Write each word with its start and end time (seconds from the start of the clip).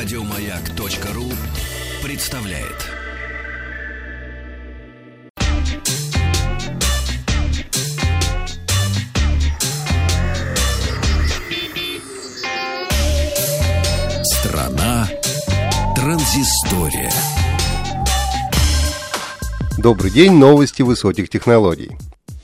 Радиомаяк.ру 0.00 1.24
представляет. 2.04 2.86
Страна 14.22 15.08
транзистория. 15.96 17.10
Добрый 19.78 20.12
день, 20.12 20.34
новости 20.34 20.82
высоких 20.82 21.28
технологий. 21.28 21.90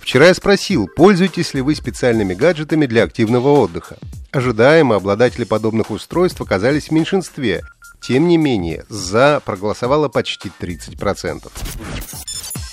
Вчера 0.04 0.26
я 0.26 0.34
спросил, 0.34 0.86
пользуетесь 0.86 1.54
ли 1.54 1.62
вы 1.62 1.74
специальными 1.74 2.34
гаджетами 2.34 2.84
для 2.84 3.04
активного 3.04 3.48
отдыха. 3.58 3.96
Ожидаемо 4.32 4.96
обладатели 4.96 5.44
подобных 5.44 5.90
устройств 5.90 6.42
оказались 6.42 6.88
в 6.88 6.90
меньшинстве. 6.90 7.62
Тем 8.02 8.28
не 8.28 8.36
менее, 8.36 8.84
«за» 8.90 9.40
проголосовало 9.42 10.08
почти 10.08 10.52
30%. 10.60 11.50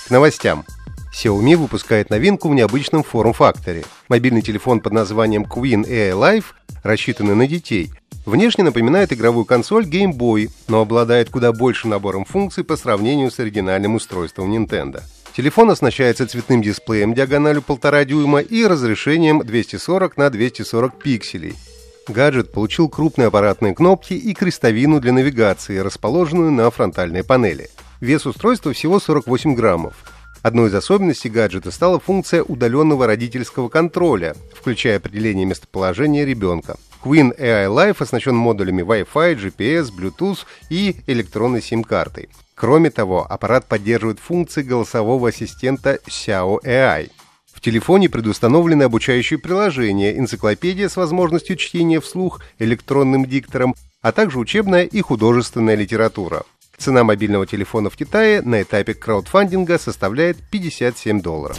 К 0.06 0.10
новостям. 0.10 0.66
Xiaomi 1.14 1.56
выпускает 1.56 2.10
новинку 2.10 2.50
в 2.50 2.54
необычном 2.54 3.02
форм-факторе. 3.02 3.84
Мобильный 4.10 4.42
телефон 4.42 4.80
под 4.80 4.92
названием 4.92 5.44
Queen 5.44 5.88
AI 5.88 6.12
Life, 6.12 6.44
рассчитанный 6.82 7.34
на 7.34 7.46
детей, 7.46 7.94
внешне 8.26 8.62
напоминает 8.62 9.10
игровую 9.10 9.46
консоль 9.46 9.86
Game 9.86 10.12
Boy, 10.12 10.50
но 10.68 10.82
обладает 10.82 11.30
куда 11.30 11.52
большим 11.52 11.90
набором 11.90 12.26
функций 12.26 12.62
по 12.62 12.76
сравнению 12.76 13.30
с 13.30 13.40
оригинальным 13.40 13.94
устройством 13.94 14.52
Nintendo. 14.52 15.02
Телефон 15.34 15.70
оснащается 15.70 16.26
цветным 16.26 16.60
дисплеем 16.60 17.14
диагональю 17.14 17.64
1,5 17.66 18.04
дюйма 18.04 18.40
и 18.40 18.66
разрешением 18.66 19.40
240 19.40 20.18
на 20.18 20.28
240 20.28 20.98
пикселей. 20.98 21.54
Гаджет 22.06 22.52
получил 22.52 22.90
крупные 22.90 23.28
аппаратные 23.28 23.74
кнопки 23.74 24.12
и 24.12 24.34
крестовину 24.34 25.00
для 25.00 25.12
навигации, 25.12 25.78
расположенную 25.78 26.50
на 26.50 26.70
фронтальной 26.70 27.24
панели. 27.24 27.70
Вес 28.00 28.26
устройства 28.26 28.74
всего 28.74 29.00
48 29.00 29.54
граммов. 29.54 29.94
Одной 30.42 30.70
из 30.70 30.74
особенностей 30.74 31.28
гаджета 31.28 31.70
стала 31.70 32.00
функция 32.00 32.42
удаленного 32.42 33.06
родительского 33.06 33.68
контроля, 33.68 34.34
включая 34.52 34.96
определение 34.96 35.46
местоположения 35.46 36.24
ребенка. 36.24 36.76
Queen 37.04 37.36
AI 37.38 37.68
Life 37.68 38.02
оснащен 38.02 38.34
модулями 38.34 38.82
Wi-Fi, 38.82 39.36
GPS, 39.36 39.90
Bluetooth 39.96 40.40
и 40.68 40.96
электронной 41.06 41.62
сим-картой. 41.62 42.28
Кроме 42.56 42.90
того, 42.90 43.24
аппарат 43.28 43.66
поддерживает 43.66 44.18
функции 44.18 44.62
голосового 44.62 45.28
ассистента 45.28 45.98
Xiao 46.06 46.60
AI. 46.64 47.10
В 47.52 47.60
телефоне 47.60 48.08
предустановлены 48.08 48.84
обучающие 48.84 49.38
приложения, 49.38 50.18
энциклопедия 50.18 50.88
с 50.88 50.96
возможностью 50.96 51.56
чтения 51.56 52.00
вслух 52.00 52.40
электронным 52.58 53.26
диктором, 53.26 53.76
а 54.00 54.10
также 54.10 54.40
учебная 54.40 54.82
и 54.82 55.00
художественная 55.00 55.76
литература. 55.76 56.42
Цена 56.82 57.04
мобильного 57.04 57.46
телефона 57.46 57.90
в 57.90 57.96
Китае 57.96 58.42
на 58.42 58.60
этапе 58.60 58.94
краудфандинга 58.94 59.78
составляет 59.78 60.38
57 60.50 61.22
долларов. 61.22 61.56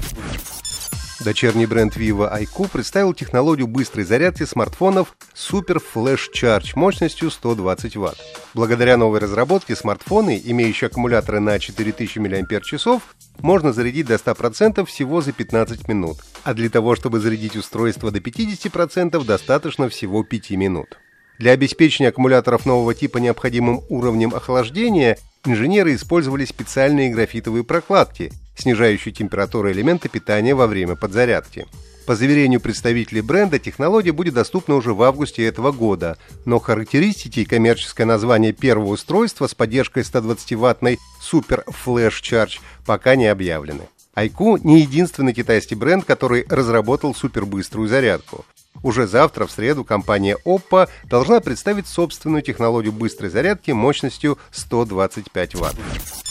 Дочерний 1.24 1.66
бренд 1.66 1.96
Vivo 1.96 2.30
iQ 2.30 2.70
представил 2.70 3.14
технологию 3.14 3.68
быстрой 3.68 4.04
зарядки 4.04 4.44
смартфонов 4.44 5.16
Super 5.34 5.82
Flash 5.82 6.24
Charge 6.36 6.72
мощностью 6.76 7.32
120 7.32 7.96
Вт. 7.96 8.18
Благодаря 8.54 8.98
новой 8.98 9.20
разработке 9.20 9.78
смартфоны, 9.78 10.42
имеющие 10.44 10.88
аккумуляторы 10.88 11.40
на 11.40 11.58
4000 11.58 12.20
мАч, 12.20 13.00
можно 13.40 13.72
зарядить 13.72 14.08
до 14.08 14.16
100% 14.16 14.84
всего 14.86 15.22
за 15.22 15.32
15 15.32 15.88
минут, 15.88 16.18
а 16.44 16.54
для 16.54 16.70
того, 16.70 16.98
чтобы 16.98 17.22
зарядить 17.22 17.56
устройство 17.56 18.12
до 18.12 18.20
50%, 18.20 19.24
достаточно 19.24 19.88
всего 19.88 20.26
5 20.26 20.52
минут. 20.52 20.98
Для 21.40 21.52
обеспечения 21.52 22.10
аккумуляторов 22.10 22.66
нового 22.66 22.94
типа 22.94 23.18
необходимым 23.18 23.82
уровнем 23.90 24.34
охлаждения 24.34 25.18
инженеры 25.46 25.96
использовали 25.96 26.46
специальные 26.46 27.12
графитовые 27.12 27.64
прокладки, 27.64 28.32
снижающие 28.56 29.14
температуру 29.14 29.72
элемента 29.72 30.10
питания 30.10 30.54
во 30.56 30.68
время 30.68 30.96
подзарядки. 30.96 31.66
По 32.06 32.16
заверению 32.16 32.60
представителей 32.60 33.22
бренда, 33.22 33.60
технология 33.60 34.12
будет 34.12 34.34
доступна 34.34 34.76
уже 34.76 34.94
в 34.94 35.02
августе 35.04 35.46
этого 35.46 35.72
года, 35.72 36.18
но 36.44 36.60
характеристики 36.60 37.40
и 37.40 37.46
коммерческое 37.46 38.06
название 38.06 38.52
первого 38.52 38.90
устройства 38.90 39.48
с 39.48 39.56
поддержкой 39.56 40.04
120-ваттной 40.04 41.00
Super 41.22 41.64
Flash 41.66 42.22
Charge 42.22 42.60
пока 42.86 43.16
не 43.16 43.28
объявлены. 43.28 43.84
Айку 44.16 44.58
не 44.58 44.82
единственный 44.82 45.34
китайский 45.34 45.76
бренд, 45.76 46.04
который 46.04 46.46
разработал 46.50 47.16
супербыструю 47.16 47.88
зарядку. 47.88 48.46
Уже 48.84 49.08
завтра, 49.08 49.48
в 49.48 49.52
среду, 49.52 49.86
компания 49.86 50.38
Oppo 50.46 50.90
должна 51.06 51.40
представить 51.40 51.88
собственную 51.88 52.44
технологию 52.44 52.92
быстрой 52.92 53.30
зарядки 53.30 53.72
мощностью 53.72 54.38
125 54.52 55.56
Вт. 55.56 55.76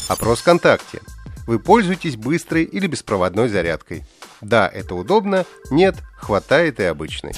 Опрос 0.08 0.40
ВКонтакте. 0.40 1.00
Вы 1.46 1.58
пользуетесь 1.58 2.16
быстрой 2.16 2.64
или 2.64 2.86
беспроводной 2.86 3.48
зарядкой? 3.48 4.04
Да, 4.42 4.68
это 4.68 4.94
удобно, 4.94 5.44
нет, 5.70 5.96
хватает 6.16 6.78
и 6.78 6.84
обычной. 6.84 7.32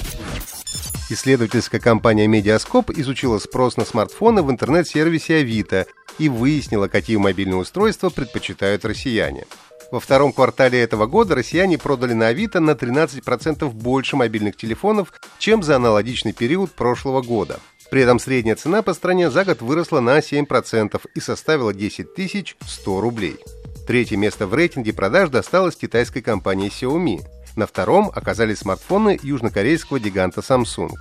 Исследовательская 1.09 1.79
компания 1.79 2.27
Mediascope 2.27 2.93
изучила 2.99 3.39
спрос 3.39 3.77
на 3.77 3.85
смартфоны 3.85 4.41
в 4.41 4.51
интернет-сервисе 4.51 5.37
Авито 5.37 5.85
и 6.17 6.29
выяснила, 6.29 6.87
какие 6.87 7.17
мобильные 7.17 7.57
устройства 7.57 8.09
предпочитают 8.09 8.85
россияне. 8.85 9.45
Во 9.91 9.99
втором 9.99 10.33
квартале 10.33 10.81
этого 10.81 11.05
года 11.05 11.35
россияне 11.35 11.77
продали 11.77 12.13
на 12.13 12.27
Авито 12.27 12.59
на 12.59 12.71
13% 12.71 13.69
больше 13.71 14.15
мобильных 14.15 14.57
телефонов, 14.57 15.13
чем 15.37 15.63
за 15.63 15.75
аналогичный 15.75 16.33
период 16.33 16.71
прошлого 16.71 17.21
года. 17.21 17.59
При 17.91 18.01
этом 18.01 18.19
средняя 18.19 18.55
цена 18.55 18.81
по 18.81 18.93
стране 18.93 19.29
за 19.29 19.45
год 19.45 19.61
выросла 19.61 19.99
на 19.99 20.19
7% 20.19 21.01
и 21.13 21.19
составила 21.19 21.73
10 21.73 22.57
100 22.65 23.01
рублей. 23.01 23.37
Третье 23.87 24.17
место 24.17 24.47
в 24.47 24.53
рейтинге 24.55 24.93
продаж 24.93 25.29
досталось 25.29 25.75
китайской 25.75 26.21
компании 26.21 26.71
Xiaomi. 26.71 27.21
На 27.55 27.67
втором 27.67 28.11
оказались 28.13 28.59
смартфоны 28.59 29.19
южнокорейского 29.21 29.99
гиганта 29.99 30.41
Samsung. 30.41 30.93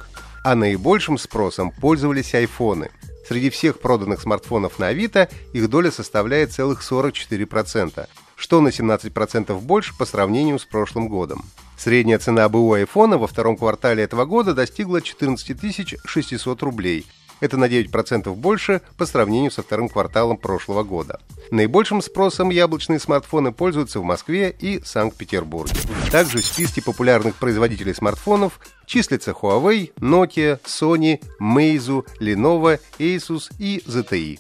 А 0.45 0.55
наибольшим 0.55 1.17
спросом 1.17 1.71
пользовались 1.71 2.35
айфоны. 2.35 2.91
Среди 3.27 3.49
всех 3.49 3.81
проданных 3.81 4.21
смартфонов 4.21 4.79
на 4.79 4.89
Авито 4.89 5.31
их 5.55 5.71
доля 5.71 5.91
составляет 5.91 6.53
целых 6.53 6.83
44%, 6.83 8.07
что 8.45 8.61
на 8.61 8.69
17% 8.69 9.59
больше 9.61 9.97
по 9.97 10.05
сравнению 10.05 10.59
с 10.59 10.67
прошлым 10.67 11.09
годом. 11.09 11.47
Средняя 11.79 12.19
цена 12.19 12.47
БУ 12.51 12.75
айфона 12.75 13.17
во 13.17 13.27
втором 13.27 13.57
квартале 13.57 14.03
этого 14.03 14.27
года 14.27 14.53
достигла 14.53 15.01
14 15.01 15.97
600 16.05 16.63
рублей– 16.63 17.07
это 17.41 17.57
на 17.57 17.67
9% 17.67 18.35
больше 18.35 18.81
по 18.97 19.07
сравнению 19.07 19.51
со 19.51 19.63
вторым 19.63 19.89
кварталом 19.89 20.37
прошлого 20.37 20.83
года. 20.83 21.21
Наибольшим 21.51 22.01
спросом 22.01 22.51
яблочные 22.51 22.99
смартфоны 22.99 23.53
пользуются 23.53 24.01
в 24.01 24.05
Москве 24.05 24.55
и 24.59 24.81
Санкт-Петербурге. 24.83 25.75
Также 26.11 26.39
в 26.39 26.45
списке 26.45 26.81
популярных 26.81 27.35
производителей 27.35 27.95
смартфонов 27.95 28.61
числятся 28.87 29.33
Huawei, 29.33 29.93
Nokia, 29.97 30.59
Sony, 30.65 31.21
Meizu, 31.41 32.07
Lenovo, 32.21 32.81
Asus 32.99 33.53
и 33.59 33.83
ZTE. 33.87 34.39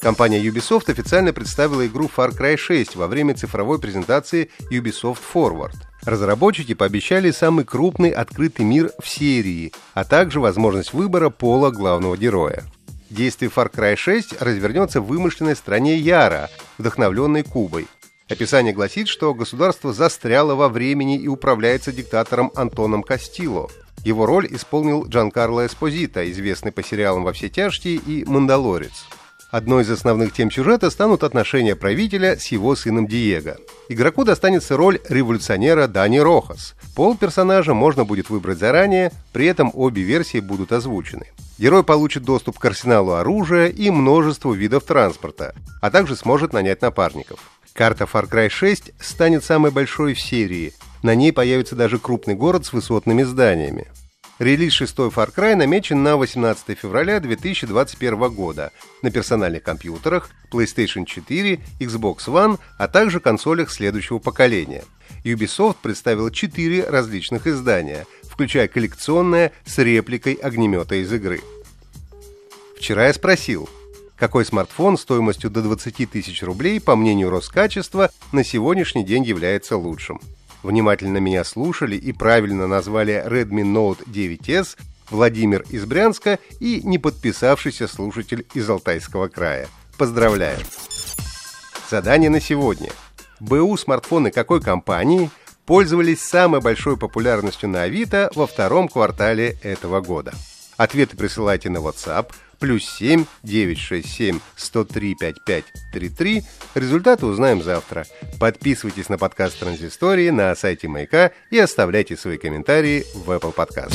Компания 0.00 0.42
Ubisoft 0.42 0.90
официально 0.90 1.32
представила 1.32 1.86
игру 1.86 2.10
Far 2.14 2.36
Cry 2.36 2.56
6 2.56 2.96
во 2.96 3.06
время 3.06 3.34
цифровой 3.34 3.78
презентации 3.78 4.50
Ubisoft 4.70 5.18
Forward. 5.34 5.74
Разработчики 6.04 6.74
пообещали 6.74 7.30
самый 7.30 7.64
крупный 7.64 8.10
открытый 8.10 8.64
мир 8.64 8.92
в 9.02 9.08
серии, 9.08 9.72
а 9.94 10.04
также 10.04 10.38
возможность 10.40 10.92
выбора 10.92 11.30
пола 11.30 11.70
главного 11.70 12.16
героя. 12.16 12.64
Действие 13.10 13.50
Far 13.54 13.72
Cry 13.72 13.96
6 13.96 14.40
развернется 14.40 15.00
в 15.00 15.06
вымышленной 15.06 15.56
стране 15.56 15.96
Яра, 15.96 16.50
вдохновленной 16.78 17.42
Кубой. 17.42 17.86
Описание 18.28 18.72
гласит, 18.72 19.08
что 19.08 19.34
государство 19.34 19.92
застряло 19.92 20.54
во 20.56 20.68
времени 20.68 21.16
и 21.16 21.28
управляется 21.28 21.92
диктатором 21.92 22.50
Антоном 22.56 23.02
Кастило. 23.02 23.70
Его 24.04 24.26
роль 24.26 24.48
исполнил 24.50 25.06
Джанкарло 25.06 25.66
Эспозита, 25.66 26.28
известный 26.30 26.72
по 26.72 26.82
сериалам 26.82 27.24
«Во 27.24 27.32
все 27.32 27.48
тяжкие» 27.48 27.96
и 27.96 28.24
«Мандалорец». 28.24 29.06
Одной 29.50 29.84
из 29.84 29.90
основных 29.90 30.32
тем 30.32 30.50
сюжета 30.50 30.90
станут 30.90 31.22
отношения 31.22 31.76
правителя 31.76 32.36
с 32.36 32.46
его 32.48 32.74
сыном 32.74 33.06
Диего. 33.06 33.56
Игроку 33.88 34.24
достанется 34.24 34.76
роль 34.76 34.98
революционера 35.08 35.86
Дани 35.86 36.18
Рохас. 36.18 36.74
Пол 36.96 37.16
персонажа 37.16 37.72
можно 37.72 38.04
будет 38.04 38.28
выбрать 38.28 38.58
заранее, 38.58 39.12
при 39.32 39.46
этом 39.46 39.70
обе 39.72 40.02
версии 40.02 40.40
будут 40.40 40.72
озвучены. 40.72 41.26
Герой 41.58 41.84
получит 41.84 42.24
доступ 42.24 42.58
к 42.58 42.64
арсеналу 42.64 43.12
оружия 43.12 43.68
и 43.68 43.88
множеству 43.90 44.52
видов 44.52 44.84
транспорта, 44.84 45.54
а 45.80 45.90
также 45.90 46.16
сможет 46.16 46.52
нанять 46.52 46.82
напарников. 46.82 47.38
Карта 47.72 48.04
Far 48.04 48.28
Cry 48.28 48.48
6 48.48 48.92
станет 48.98 49.44
самой 49.44 49.70
большой 49.70 50.14
в 50.14 50.20
серии. 50.20 50.72
На 51.02 51.14
ней 51.14 51.32
появится 51.32 51.76
даже 51.76 51.98
крупный 51.98 52.34
город 52.34 52.66
с 52.66 52.72
высотными 52.72 53.22
зданиями. 53.22 53.86
Релиз 54.38 54.74
6 54.74 54.96
Far 54.96 55.34
Cry 55.34 55.54
намечен 55.54 56.02
на 56.02 56.18
18 56.18 56.78
февраля 56.78 57.20
2021 57.20 58.28
года 58.34 58.70
на 59.00 59.10
персональных 59.10 59.62
компьютерах, 59.62 60.28
PlayStation 60.50 61.06
4, 61.06 61.58
Xbox 61.80 62.26
One, 62.26 62.58
а 62.76 62.86
также 62.86 63.20
консолях 63.20 63.70
следующего 63.70 64.18
поколения. 64.18 64.84
Ubisoft 65.24 65.76
представил 65.80 66.30
4 66.30 66.84
различных 66.90 67.46
издания, 67.46 68.06
включая 68.24 68.68
коллекционное 68.68 69.52
с 69.64 69.78
репликой 69.78 70.34
огнемета 70.34 70.96
из 70.96 71.10
игры. 71.10 71.40
Вчера 72.76 73.06
я 73.06 73.14
спросил, 73.14 73.70
какой 74.16 74.44
смартфон 74.44 74.98
стоимостью 74.98 75.48
до 75.48 75.62
20 75.62 76.10
тысяч 76.10 76.42
рублей, 76.42 76.78
по 76.78 76.94
мнению 76.94 77.30
Роскачества, 77.30 78.10
на 78.32 78.44
сегодняшний 78.44 79.04
день 79.04 79.24
является 79.24 79.78
лучшим. 79.78 80.20
Внимательно 80.66 81.18
меня 81.18 81.44
слушали 81.44 81.94
и 81.94 82.10
правильно 82.10 82.66
назвали 82.66 83.24
Redmi 83.24 83.62
Note 83.62 84.04
9s 84.08 84.76
Владимир 85.10 85.64
из 85.70 85.84
Брянска 85.84 86.40
и 86.58 86.80
не 86.82 86.98
подписавшийся 86.98 87.86
слушатель 87.86 88.44
из 88.52 88.68
Алтайского 88.68 89.28
края. 89.28 89.68
Поздравляю! 89.96 90.58
Задание 91.88 92.30
на 92.30 92.40
сегодня. 92.40 92.90
БУ 93.38 93.76
смартфоны 93.76 94.32
какой 94.32 94.60
компании 94.60 95.30
пользовались 95.66 96.20
самой 96.20 96.60
большой 96.60 96.96
популярностью 96.96 97.68
на 97.68 97.82
Авито 97.82 98.32
во 98.34 98.48
втором 98.48 98.88
квартале 98.88 99.58
этого 99.62 100.00
года? 100.00 100.34
Ответы 100.76 101.16
присылайте 101.16 101.70
на 101.70 101.78
WhatsApp 101.78 102.32
плюс 102.58 102.84
7 102.98 103.24
967 103.42 104.40
103 104.56 105.14
5533. 105.14 106.42
Результаты 106.74 107.26
узнаем 107.26 107.62
завтра. 107.62 108.06
Подписывайтесь 108.38 109.08
на 109.08 109.18
подкаст 109.18 109.58
Транзистории 109.58 110.30
на 110.30 110.54
сайте 110.54 110.88
Маяка 110.88 111.32
и 111.50 111.58
оставляйте 111.58 112.16
свои 112.16 112.38
комментарии 112.38 113.04
в 113.14 113.30
Apple 113.30 113.54
Podcast. 113.54 113.94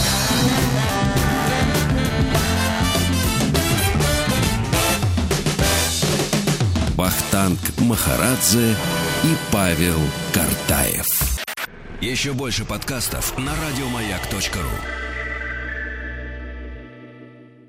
Вахтанг 6.96 7.60
Махарадзе 7.80 8.76
и 9.24 9.36
Павел 9.52 10.00
Картаев. 10.34 11.08
Еще 12.00 12.34
больше 12.34 12.64
подкастов 12.64 13.38
на 13.38 13.54
радиомаяк.ру. 13.56 15.11